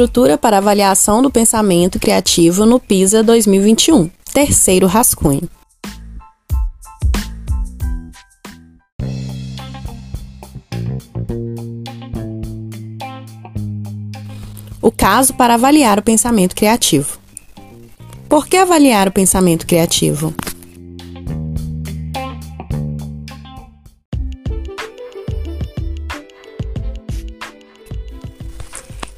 [0.00, 4.08] Estrutura para avaliação do pensamento criativo no PISA 2021.
[4.32, 5.46] Terceiro rascunho.
[14.80, 17.18] O caso para avaliar o pensamento criativo.
[18.26, 20.32] Por que avaliar o pensamento criativo?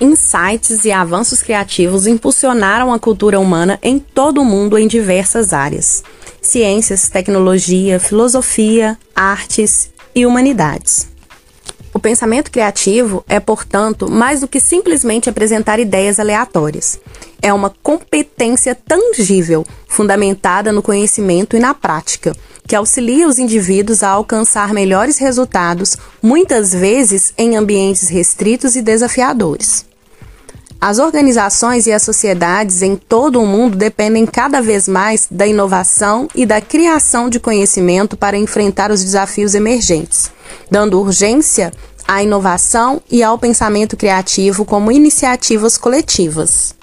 [0.00, 6.02] Insights e avanços criativos impulsionaram a cultura humana em todo o mundo em diversas áreas:
[6.42, 11.08] ciências, tecnologia, filosofia, artes e humanidades.
[11.92, 16.98] O pensamento criativo é, portanto, mais do que simplesmente apresentar ideias aleatórias.
[17.40, 22.34] É uma competência tangível, fundamentada no conhecimento e na prática,
[22.66, 29.84] que auxilia os indivíduos a alcançar melhores resultados, muitas vezes em ambientes restritos e desafiadores.
[30.80, 36.28] As organizações e as sociedades em todo o mundo dependem cada vez mais da inovação
[36.34, 40.30] e da criação de conhecimento para enfrentar os desafios emergentes,
[40.70, 41.72] dando urgência
[42.06, 46.74] à inovação e ao pensamento criativo como iniciativas coletivas.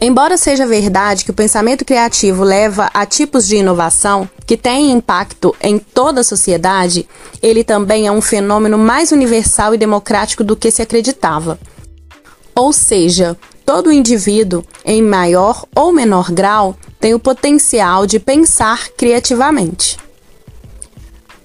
[0.00, 5.54] Embora seja verdade que o pensamento criativo leva a tipos de inovação que têm impacto
[5.60, 7.08] em toda a sociedade,
[7.42, 11.58] ele também é um fenômeno mais universal e democrático do que se acreditava.
[12.54, 19.98] Ou seja, todo indivíduo, em maior ou menor grau, tem o potencial de pensar criativamente.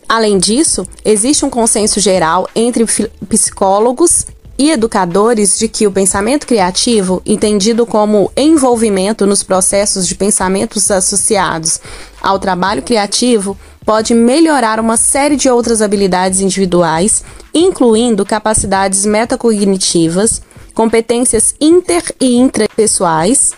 [0.08, 2.86] Além disso, existe um consenso geral entre
[3.28, 10.90] psicólogos e educadores de que o pensamento criativo, entendido como envolvimento nos processos de pensamentos
[10.92, 11.80] associados
[12.22, 17.24] ao trabalho criativo, pode melhorar uma série de outras habilidades individuais,
[17.54, 20.42] incluindo capacidades metacognitivas,
[20.74, 23.52] competências inter e intrapessoais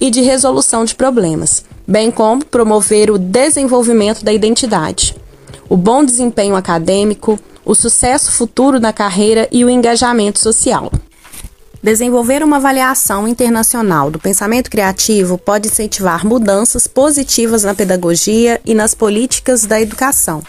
[0.00, 5.16] e de resolução de problemas, bem como promover o desenvolvimento da identidade,
[5.68, 10.92] o bom desempenho acadêmico, o sucesso futuro na carreira e o engajamento social.
[11.82, 18.94] Desenvolver uma avaliação internacional do pensamento criativo pode incentivar mudanças positivas na pedagogia e nas
[18.94, 20.42] políticas da educação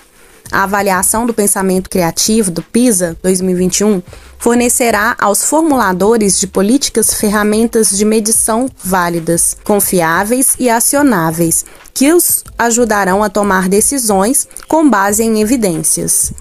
[0.53, 4.03] a avaliação do pensamento criativo do PISA 2021
[4.37, 13.23] fornecerá aos formuladores de políticas ferramentas de medição válidas, confiáveis e acionáveis, que os ajudarão
[13.23, 16.31] a tomar decisões com base em evidências.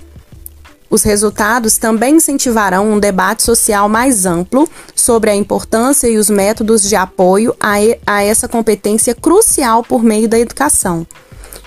[0.92, 6.82] Os resultados também incentivarão um debate social mais amplo sobre a importância e os métodos
[6.82, 7.76] de apoio a,
[8.06, 11.06] a essa competência crucial por meio da educação.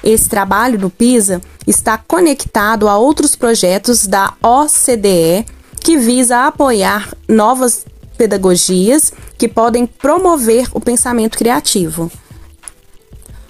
[0.03, 5.47] Esse trabalho do PISA está conectado a outros projetos da OCDE
[5.80, 7.84] que visa apoiar novas
[8.16, 12.12] pedagogias que podem promover o pensamento criativo.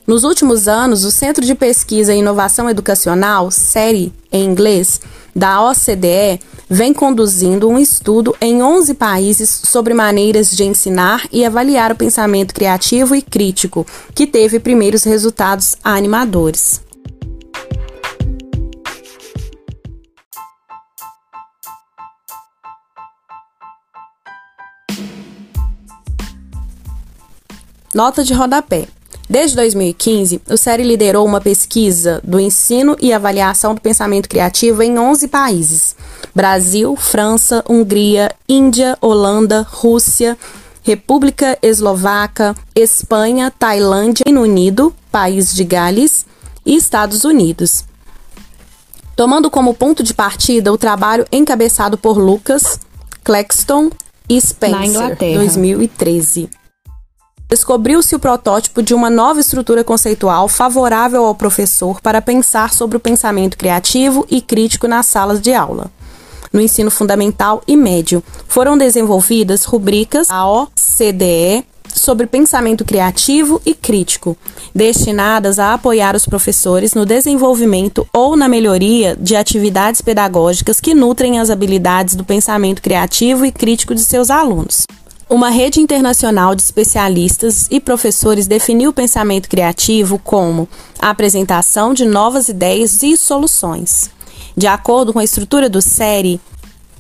[0.07, 5.01] Nos últimos anos, o Centro de Pesquisa e Inovação Educacional, SERI em inglês,
[5.35, 11.91] da OCDE, vem conduzindo um estudo em 11 países sobre maneiras de ensinar e avaliar
[11.91, 16.81] o pensamento criativo e crítico, que teve primeiros resultados animadores.
[27.93, 28.94] Nota de rodapé.
[29.35, 34.97] Desde 2015, o SERI liderou uma pesquisa do ensino e avaliação do pensamento criativo em
[34.97, 35.93] 11 países:
[36.33, 40.37] Brasil, França, Hungria, Índia, Holanda, Rússia,
[40.81, 46.25] República Eslovaca, Espanha, Tailândia, Reino Unido, País de Gales
[46.65, 47.83] e Estados Unidos.
[49.17, 52.79] Tomando como ponto de partida o trabalho encabeçado por Lucas,
[53.21, 53.91] Claxton
[54.29, 56.49] e Spencer, 2013.
[57.47, 62.99] Descobriu-se o protótipo de uma nova estrutura conceitual favorável ao professor para pensar sobre o
[62.99, 65.91] pensamento criativo e crítico nas salas de aula.
[66.51, 71.63] No ensino fundamental e médio, foram desenvolvidas rubricas da OCDE
[71.93, 74.35] sobre pensamento criativo e crítico,
[74.73, 81.39] destinadas a apoiar os professores no desenvolvimento ou na melhoria de atividades pedagógicas que nutrem
[81.39, 84.85] as habilidades do pensamento criativo e crítico de seus alunos.
[85.27, 90.69] Uma rede internacional de especialistas e professores definiu o pensamento criativo como
[90.99, 94.11] a apresentação de novas ideias e soluções.
[94.55, 96.39] De acordo com a estrutura do SERI,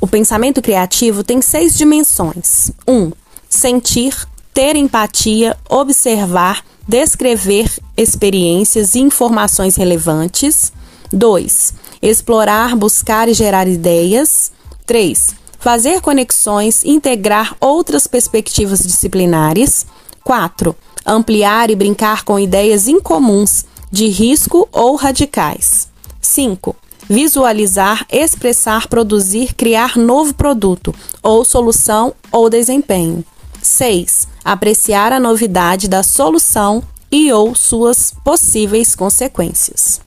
[0.01, 2.93] o pensamento criativo tem seis dimensões: 1.
[2.93, 3.11] Um,
[3.47, 10.73] sentir, ter empatia, observar, descrever experiências e informações relevantes.
[11.13, 11.73] 2.
[12.01, 14.51] Explorar, buscar e gerar ideias.
[14.87, 19.83] 3 fazer conexões, integrar outras perspectivas disciplinares.
[20.23, 20.75] 4.
[21.03, 25.87] Ampliar e brincar com ideias incomuns, de risco ou radicais.
[26.21, 26.75] 5.
[27.09, 33.25] Visualizar, expressar, produzir, criar novo produto, ou solução ou desempenho.
[33.59, 34.27] 6.
[34.43, 39.99] Apreciar a novidade da solução e ou suas possíveis consequências.